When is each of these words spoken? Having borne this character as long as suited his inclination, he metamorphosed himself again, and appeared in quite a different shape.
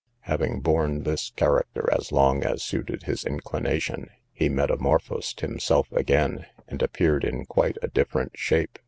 Having 0.21 0.61
borne 0.61 1.03
this 1.03 1.29
character 1.35 1.87
as 1.93 2.11
long 2.11 2.43
as 2.43 2.63
suited 2.63 3.03
his 3.03 3.23
inclination, 3.23 4.09
he 4.33 4.49
metamorphosed 4.49 5.41
himself 5.41 5.91
again, 5.91 6.47
and 6.67 6.81
appeared 6.81 7.23
in 7.23 7.45
quite 7.45 7.77
a 7.83 7.87
different 7.87 8.31
shape. 8.35 8.79